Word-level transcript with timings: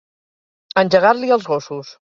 Engegar-li 0.85 1.33
els 1.39 1.49
gossos. 1.55 1.97